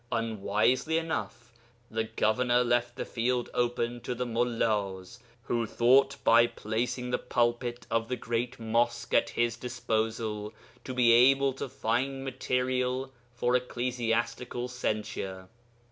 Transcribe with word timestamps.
Unwisely 0.11 0.97
enough, 0.97 1.53
the 1.91 2.05
governor 2.05 2.63
left 2.63 2.95
the 2.95 3.05
field 3.05 3.51
open 3.53 4.01
to 4.01 4.15
the 4.15 4.25
mullas, 4.25 5.19
who 5.43 5.67
thought 5.67 6.15
by 6.23 6.47
placing 6.47 7.11
the 7.11 7.19
pulpit 7.19 7.85
of 7.91 8.07
the 8.07 8.15
great 8.15 8.59
mosque 8.59 9.13
at 9.13 9.29
his 9.29 9.55
disposal 9.55 10.55
to 10.83 10.95
be 10.95 11.11
able 11.11 11.53
to 11.53 11.69
find 11.69 12.23
material 12.23 13.11
for 13.35 13.55
ecclesiastical 13.55 14.67
censure. 14.67 15.47